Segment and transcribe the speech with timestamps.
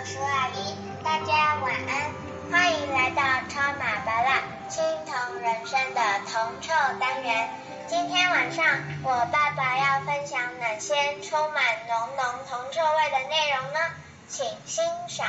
[0.00, 0.74] 叔叔阿姨，
[1.04, 2.10] 大家晚安，
[2.50, 7.50] 欢迎来到超马巴拉青铜人生的铜臭单元。
[7.86, 8.64] 今天晚上
[9.02, 13.78] 我爸爸要分享哪些充满浓浓铜臭味的内容呢？
[14.26, 15.26] 请欣赏。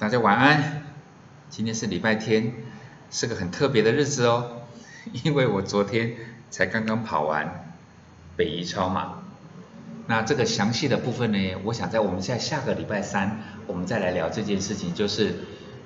[0.00, 0.82] 大家晚安，
[1.48, 2.52] 今天是礼拜天，
[3.12, 4.62] 是个很特别的日子哦，
[5.22, 6.16] 因为我昨天
[6.50, 7.72] 才刚刚跑完
[8.36, 9.21] 北宜超马。
[10.08, 15.32] 那这个详细的部分呢，我想在我们在下个礼拜三，我们再来聊这件事情，就是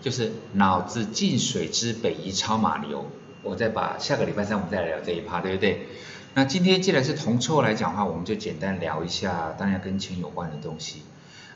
[0.00, 3.10] 就是脑子进水之北移超马流，
[3.42, 5.88] 我再把下个礼拜三我们再来聊这一趴，对不对？
[6.32, 11.02] 那今天既然是铜臭来讲的话，我们就简单聊一下，当然跟钱有关的东西，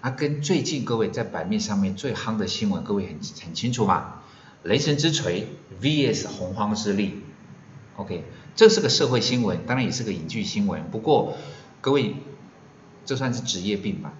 [0.00, 4.22] 啊，跟最近各位在版面上面最夯的新闻，各位很很清楚吧？
[4.62, 5.48] 雷神之锤
[5.80, 7.22] VS 洪荒之力
[7.96, 8.24] ，OK，
[8.54, 11.38] 这是个社会新闻，当然也是个影剧新闻，不过
[11.80, 12.16] 各位。
[13.04, 14.12] 这算是职业病吧？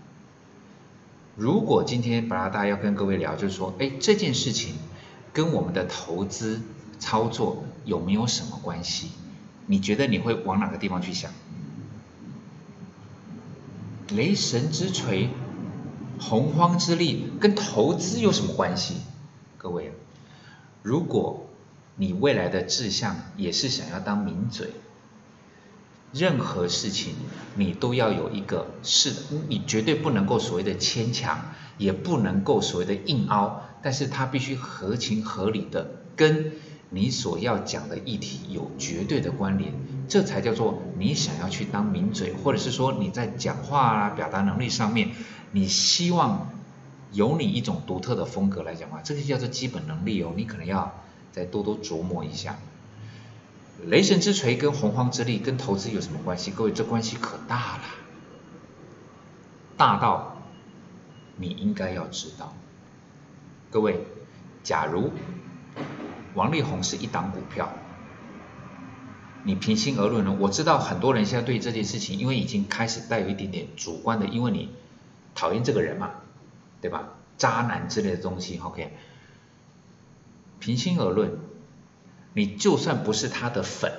[1.36, 4.74] 如果今天巴拉达要跟各位聊，就是说，哎，这件事情
[5.32, 6.60] 跟我们的投资
[6.98, 9.10] 操作有没有什么关系？
[9.66, 11.32] 你觉得你会往哪个地方去想？
[14.08, 15.30] 雷神之锤、
[16.18, 18.96] 洪荒之力跟投资有什么关系？
[19.56, 19.92] 各位，
[20.82, 21.46] 如果
[21.96, 24.70] 你未来的志向也是想要当名嘴。
[26.12, 27.14] 任何事情
[27.60, 29.14] 你都要有一个是，
[29.46, 36.52] 你绝对不能够所谓的牵强，也不能够所谓的硬凹，但是它必须合情合理的跟
[36.88, 39.74] 你所要讲的议题有绝对的关联，
[40.08, 45.10] 这才叫做你想要去当名嘴，或者是说你在讲话啊表达能力上面，
[45.52, 46.48] 你希望
[47.12, 50.94] 有你一种独特的风格来讲话，这个叫做基本能力哦，你可能要
[51.30, 52.56] 再多多琢磨一下。
[53.86, 56.50] 雷神之锤跟洪荒之力跟投资有什么关系？
[56.50, 57.82] 各位，这关系可大了，
[59.76, 60.42] 大到
[61.36, 62.54] 你应该要知道。
[63.70, 64.06] 各位，
[64.62, 65.10] 假如
[66.34, 67.72] 王力宏是一档股票，
[69.44, 70.36] 你平心而论呢？
[70.38, 74.70] 我知道很多人现在对这件事情，因为已经开始带有一点点主观的，因为你
[75.34, 76.10] 讨厌这个人嘛，
[76.80, 77.10] 对吧？
[77.38, 78.92] 渣男之类的东西，OK？
[80.58, 81.38] 平心而论。
[82.32, 83.92] 你就算不是他的粉，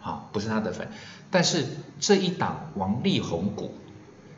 [0.00, 0.88] 好，不是他的粉，
[1.30, 1.64] 但是
[2.00, 3.74] 这一档王力宏股，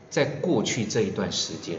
[0.08, 1.78] 在过去这一段时间，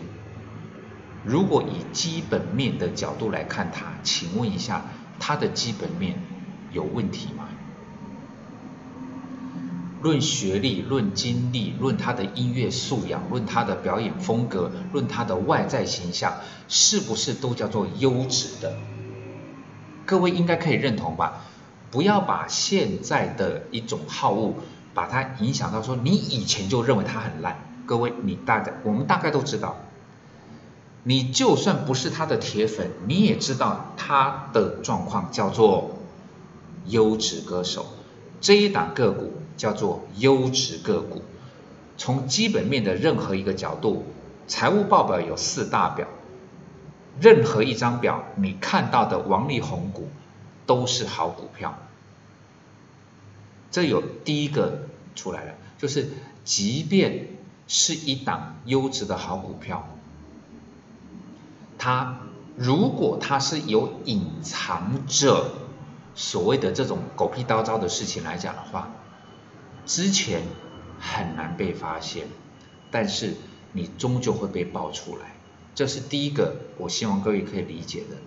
[1.23, 4.85] 如果以基本面的角度来看它，请问一下，
[5.19, 6.15] 它的基本面
[6.71, 7.47] 有问题吗？
[10.01, 16.33] 论学历、论经历、论他的音乐素养、论他的表演风格、论他的外在形象，
[16.67, 18.75] 是不是都叫做优质的？
[20.07, 21.45] 各位应该可以认同吧？
[21.91, 24.55] 不要把现在的一种好恶，
[24.93, 27.59] 把它影响到说你以前就认为它很烂。
[27.85, 29.75] 各位，你大概我们大概都知道，
[31.03, 35.97] 你就算不是他的铁粉，你也知道他的状况叫做
[36.85, 37.85] 优质歌手。
[38.39, 41.21] 这一档个股叫做优质个股。
[41.97, 44.05] 从基本面的任何一个角度，
[44.47, 46.07] 财务报表有四大表，
[47.19, 50.07] 任何一张表你看到的王力宏股。
[50.65, 51.77] 都是好股票，
[53.71, 56.09] 这有第一个出来了，就是
[56.43, 57.27] 即便
[57.67, 59.87] 是一档优质的好股票，
[61.77, 62.19] 它
[62.55, 65.51] 如果它是有隐藏着
[66.15, 68.91] 所谓的这种狗屁叨叨的事情来讲的话，
[69.85, 70.43] 之前
[70.99, 72.27] 很难被发现，
[72.91, 73.35] 但是
[73.73, 75.35] 你终究会被爆出来，
[75.73, 78.17] 这是第一个，我希望各位可以理解的。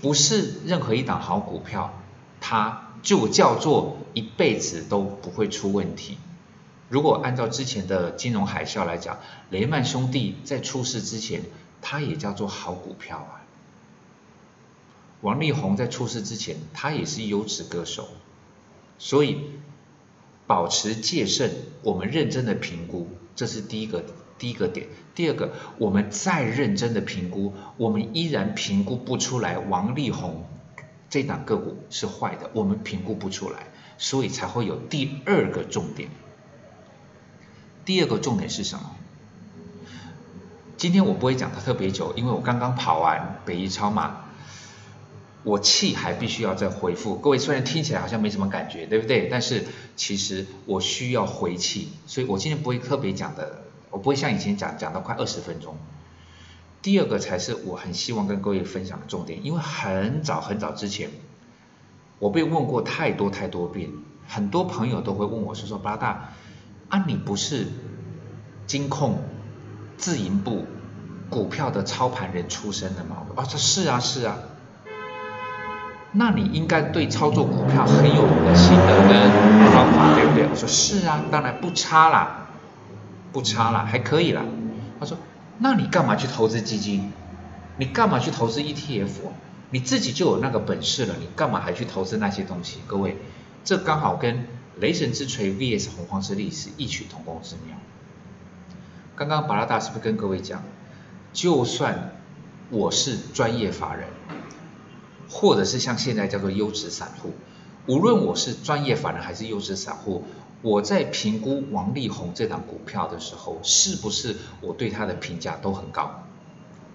[0.00, 1.92] 不是任何一档好股票，
[2.40, 6.18] 它就叫做一辈子都不会出问题。
[6.88, 9.18] 如果按照之前的金融海啸来讲，
[9.50, 11.42] 雷曼兄弟在出事之前，
[11.82, 13.44] 它也叫做好股票啊。
[15.20, 18.08] 王力宏在出事之前，他也是优质歌手。
[18.98, 19.40] 所以
[20.46, 21.52] 保持戒慎，
[21.82, 24.04] 我们认真的评估，这是第一个。
[24.38, 30.46] 第一个点，第二个，我们再认真的评估，我们依然评估不出来王力宏
[31.10, 33.66] 这档个股是坏的，我们评估不出来，
[33.98, 36.08] 所以才会有第二个重点。
[37.84, 38.94] 第二个重点是什么？
[40.76, 44.26] 今天我不会讲的特别久，因为我刚刚跑完北一超马，
[45.42, 47.16] 我气还必须要再回复。
[47.16, 49.26] 各位虽然听起来好像没什么感觉，对不对？
[49.28, 49.64] 但是
[49.96, 53.64] 其实我需要回气，所以我今天不会特别讲的。
[53.90, 55.76] 我不会像以前讲讲到快二十分钟。
[56.80, 61.10] 第二个才是我很希望跟各位分享的重点，因为很早很早之前，
[62.18, 63.90] 我被问过太多太多遍，
[64.28, 66.30] 很多朋友都会问我说说八大
[66.88, 67.66] 啊，你不是
[68.66, 69.18] 金控、
[69.96, 70.66] 自营部、
[71.28, 73.26] 股票的操盘人出身的吗？
[73.34, 74.38] 啊，这是啊是啊。
[76.12, 79.30] 那你应该对操作股票很有心得跟
[79.72, 80.46] 方法，对不对？
[80.48, 82.47] 我说是啊，当然不差啦，
[83.38, 84.44] 不差啦，还可以啦。
[84.98, 85.16] 他说，
[85.58, 87.12] 那你干嘛去投资基金？
[87.76, 89.10] 你干嘛去投资 ETF？
[89.70, 92.80] 你自己就有那个本事了，你干嘛还去投资那些东西？
[92.88, 93.16] 各位，
[93.62, 94.48] 这刚好跟
[94.80, 97.76] 雷神之锤 VS 洪荒之力是异曲同工之妙。
[99.14, 100.64] 刚刚巴拉达是不是跟各位讲，
[101.32, 102.16] 就算
[102.70, 104.08] 我是专业法人，
[105.30, 107.34] 或者是像现在叫做优质散户，
[107.86, 110.24] 无论我是专业法人还是优质散户，
[110.62, 116.24] 我在评估王力宏这档股票的时候，是不是我对他的评价都很高，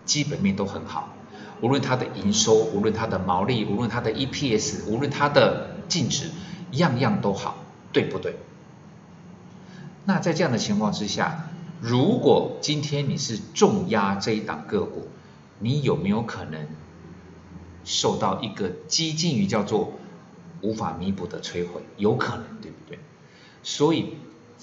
[0.05, 1.13] 基本面都很好？
[1.61, 6.29] 无论他的营收，无论他的毛利，无论他的 EPS，无论他的净值，
[6.71, 7.55] 样样都好，
[7.93, 8.35] 对不对？
[10.03, 11.49] 那在这样的情况之下，
[11.79, 15.07] 如果今天你是重压这一档个股，
[15.59, 16.67] 你有没有可能
[17.85, 19.93] 受到一个接近于叫做
[20.61, 21.81] 无法弥补的摧毁？
[21.95, 22.99] 有可能，对不对？
[23.63, 24.17] 所以，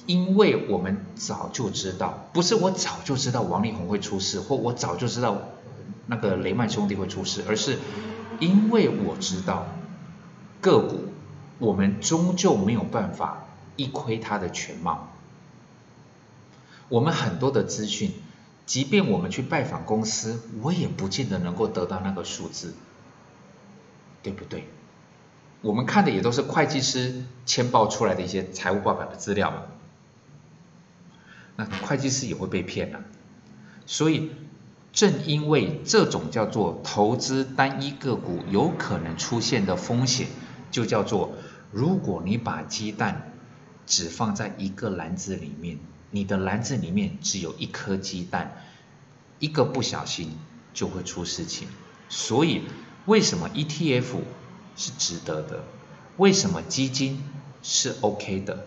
[0.06, 5.43] 因为我们早就知道，不是我早就知道王力宏会出事，或我早就知道。
[6.06, 7.79] 那个雷曼兄弟会出事，而是
[8.41, 9.67] 因为我知道
[10.61, 11.05] 个股，
[11.61, 13.44] 我们终究没有办法
[13.76, 15.08] 一窥它的全貌。
[16.88, 18.12] 我们很多的资讯，
[18.67, 22.75] 即便我们去拜访公司，我也不见得能够得到那个数字，
[24.25, 24.64] 对不对？
[25.62, 29.69] 我们看的也都是会计师签报出来的一些财务报表的资料，
[31.57, 33.01] 那会计师也会被骗了，
[33.87, 34.31] 所以。
[34.93, 40.27] 正因为这种叫做投资单一个股有可能出现的风险，
[40.73, 41.35] 就叫做
[41.71, 43.31] 如果你把鸡蛋
[43.87, 45.79] 只放在一个篮子里面，
[46.11, 48.65] 你的篮子里面只有一颗鸡蛋，
[49.39, 50.37] 一个不小心
[50.75, 51.69] 就会出事情。
[52.09, 52.62] 所以
[53.07, 54.17] 为什么 ETF
[54.77, 55.65] 是值得的？
[56.17, 57.23] 为什么基金
[57.63, 58.67] 是 OK 的？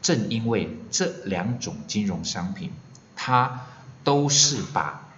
[0.00, 2.72] 正因为这两种金融商品，
[3.16, 3.66] 它
[4.04, 5.08] 都是把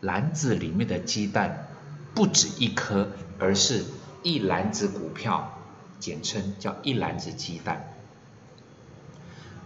[0.00, 1.68] 篮子里面的鸡蛋
[2.14, 3.84] 不止一颗，而是
[4.22, 5.58] 一篮子股票，
[5.98, 7.92] 简称叫一篮子鸡蛋。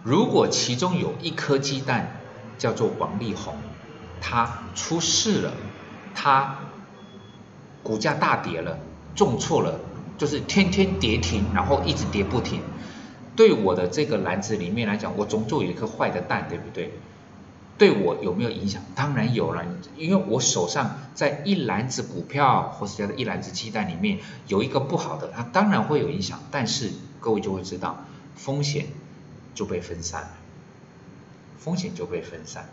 [0.02, 2.16] 如果其中有一颗鸡蛋
[2.56, 3.56] 叫做王力宏，
[4.20, 5.52] 他出事了，
[6.14, 6.58] 他
[7.82, 8.78] 股价大跌了，
[9.14, 9.80] 重挫了，
[10.18, 12.60] 就是天天跌停，然后一直跌不停。
[13.36, 16.92] 对我的这个篮子里面来讲，我总就有一颗坏的蛋，对不对？
[17.78, 18.82] 对我有没有影响？
[18.94, 19.64] 当然有了，
[19.96, 24.18] 因为我手上在一篮子股票或是叫做一篮子鸡蛋里面
[24.48, 26.40] 有一个不好的，它当然会有影响。
[26.50, 26.90] 但是
[27.20, 28.04] 各位就会知道，
[28.36, 28.86] 风险
[29.54, 30.30] 就被分散了，
[31.58, 32.68] 风险就被分散。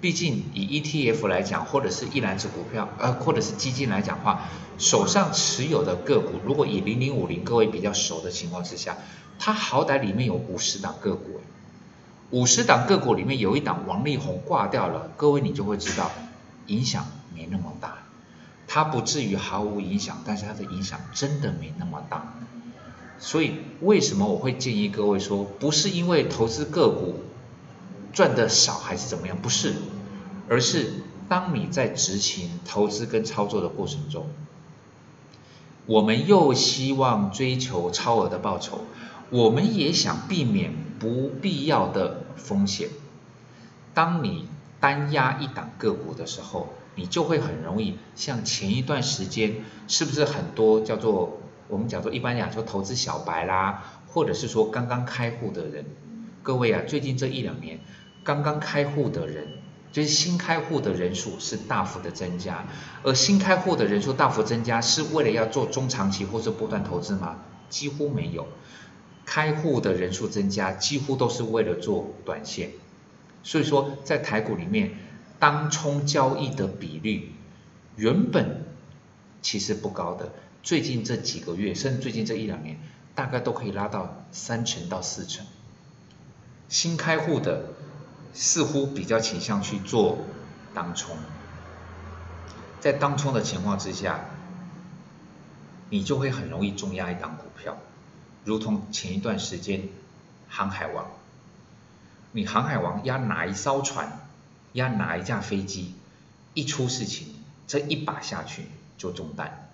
[0.00, 4.48] 毕竟以 ETF 来讲，或者是一篮子股票，呃，或者是基金来讲话，
[4.78, 8.96] 手上持有的个股，如果以零零五零各位比较熟的情况之下，
[9.38, 11.40] 它好歹里面有五十档个股。
[12.30, 16.10] 五十档个股里面有一档王力宏挂掉了，各位你就会知道
[16.66, 17.98] 影响没那么大，
[18.66, 22.34] 它不至于毫无影响，但是它的影响真的没那么大。
[23.18, 27.16] 所以为什么我会建议各位说，不是因为投资个股
[28.12, 29.74] 赚的少还是怎么样，不是，
[30.48, 30.90] 而是
[31.28, 34.26] 当你在执行投资跟操作的过程中，
[35.86, 38.80] 我们又希望追求超额的报酬。
[39.30, 42.88] 我们也想避免不必要的风险。
[43.92, 44.48] 当你
[44.80, 55.84] 单压一档个股的时候，你就会很容易像前一段时间，是不是很多叫做我们讲做一般讲说投资小白啦，或者是说刚刚开户的人，
[56.42, 57.80] 各位啊，最近这一两年
[58.28, 59.48] 刚刚开户的人，
[59.90, 62.66] 就是新开户的人数是大幅的增加，
[63.02, 67.38] 而新开户的人数大幅增加，是为了要做中长期或者波段投资吗？
[67.70, 68.46] 几乎没有。
[69.24, 72.72] 开户的人数增加，几乎都是为了做短线，
[73.42, 74.90] 所以说在台股里面，
[75.38, 77.32] 当冲交易的比率
[77.96, 78.66] 原本
[79.40, 80.32] 其实不高的，
[80.62, 82.78] 最近这几个月，甚至最近这一两年，
[83.14, 85.46] 大概都可以拉到三成到四成。
[86.68, 87.72] 新开户的
[88.32, 90.18] 似乎比较倾向去做
[90.74, 91.16] 当冲，
[92.80, 94.20] 在当冲的情况之下，
[95.90, 97.76] 你就会很容易重压一档股票。
[98.44, 99.88] 如同前一段时间，
[100.48, 101.06] 航海王，
[102.32, 104.20] 你航海王压哪一艘船，
[104.72, 105.94] 压哪一架飞机，
[106.54, 107.28] 一出事情，
[107.66, 108.66] 这一把下去
[108.96, 109.68] 就中弹。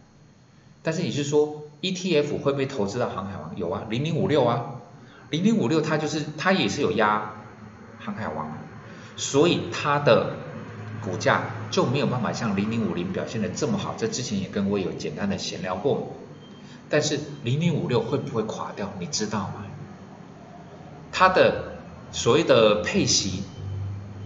[0.82, 3.56] 但是你是说 ETF 会不会投资到航海王？
[3.56, 4.80] 有啊，零零五六啊，
[5.30, 7.32] 零零五六它就是它也是有压
[8.04, 8.52] 航海王，
[9.16, 10.36] 所以它的
[11.02, 13.94] 股价就没有办法像零零五零表现的这么好。
[13.96, 16.12] 这之前也跟我有简单的闲聊过。
[16.90, 18.92] 但是零零五六会不会垮掉？
[18.98, 19.64] 你知道吗？
[21.10, 21.76] 它的
[22.12, 23.42] 所谓的配息，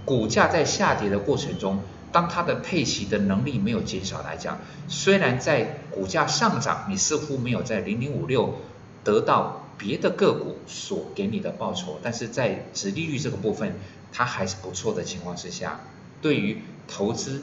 [0.05, 1.81] 股价在下跌的过程中，
[2.11, 4.59] 当它的配息的能力没有减少来讲，
[4.89, 8.57] 虽然在股价上涨，你似乎没有在零零五六
[9.05, 13.77] 得到别的个股所给你的报酬，但是在值利率这个部分，
[14.13, 15.81] 它还是不错的情况之下，
[16.21, 17.43] 对于投资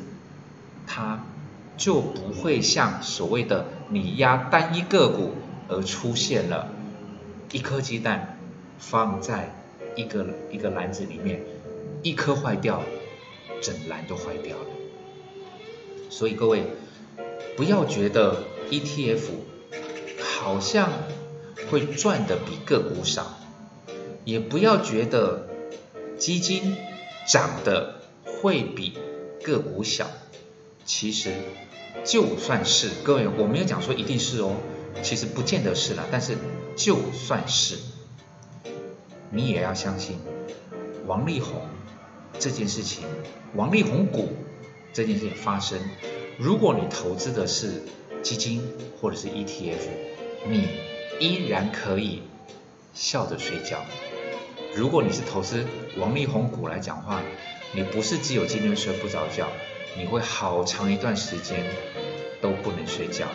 [0.85, 1.25] 它。
[1.77, 5.33] 就不会像所谓的你压单一个股
[5.67, 6.71] 而出现了
[7.51, 8.39] 一颗鸡蛋
[8.79, 9.53] 放在
[9.97, 11.41] 一个一个篮子里面，
[12.01, 12.81] 一颗坏掉，
[13.61, 14.65] 整篮都坏掉了。
[16.09, 16.63] 所以各位
[17.57, 19.23] 不要觉得 ETF
[20.23, 20.89] 好像
[21.75, 23.37] 会赚的比个股少，
[24.23, 25.49] 也不要觉得
[26.17, 26.77] 基金
[27.27, 28.97] 涨的会比
[29.43, 30.07] 个股小，
[30.85, 31.33] 其实。
[32.05, 34.57] 就算是各位，我没有讲说一定是哦，
[35.01, 36.05] 其实不见得是了。
[36.11, 36.37] 但是
[36.75, 37.77] 就算是，
[39.31, 40.19] 你也要相信
[41.07, 41.61] 王力宏
[42.37, 43.03] 这件事情，
[43.55, 44.29] 王力宏股
[44.93, 45.79] 这件事情发生，
[46.37, 47.81] 如果你投资的是
[48.21, 48.61] 基金
[49.01, 49.81] 或者是 ETF，
[50.47, 50.67] 你
[51.19, 52.23] 依然可以
[52.93, 53.79] 笑着睡觉。
[54.75, 55.65] 如果你是投资
[55.97, 57.21] 王力宏股来讲话，
[57.73, 59.47] 你不是只有今天睡不着觉。
[59.97, 61.63] 你会好长一段时间
[62.41, 63.27] 都不能睡觉，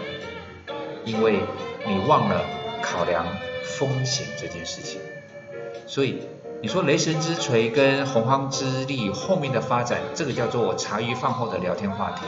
[1.07, 1.41] 因为
[1.87, 2.45] 你忘了
[2.83, 3.27] 考量
[3.65, 5.01] 风险这件事情。
[5.87, 6.19] 所以
[6.61, 12.27] 你说雷神之锤跟洪荒之力后面的发展，这个叫做茶余饭后的聊天话题。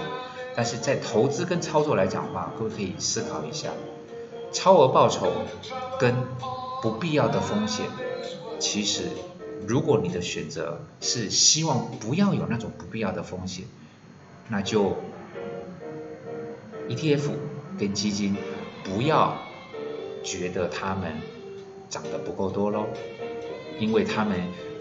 [0.55, 3.69] 但是在投资跟操作来讲的话，各位可以思考一下，
[4.53, 5.33] 超额报酬
[5.99, 6.15] 跟
[6.83, 7.87] 不必要的风险，
[8.59, 9.05] 其实
[9.67, 13.65] 如果你的选择是希望不要有那种不必要的风险。
[14.49, 14.97] 那就
[16.89, 17.31] ETF
[17.79, 18.37] 跟基金
[18.85, 19.39] 不要
[20.23, 21.13] 觉得他们
[21.89, 22.87] 涨得不够多喽，
[23.79, 24.39] 因为他们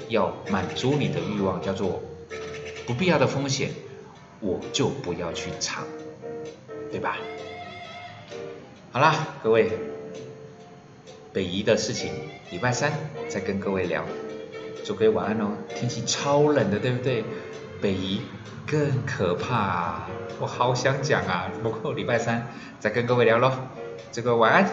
[0.10, 2.02] 要满足你的欲望，叫做
[2.86, 3.72] 不必要的风险，
[4.42, 5.86] 我就不要去尝，
[6.92, 7.18] 对吧？
[8.94, 9.72] 好啦，各位，
[11.32, 12.12] 北移的事情，
[12.52, 12.92] 礼拜三
[13.30, 14.04] 再跟各位聊，
[14.84, 17.24] 祝各位晚安哦，天气超冷的，对不对？
[17.82, 18.20] 北移
[18.68, 20.08] 更可怕，
[20.42, 22.46] 我好想讲啊，不过礼拜三
[22.82, 23.54] 再跟各位聊喽，
[24.12, 24.70] 这个晚安。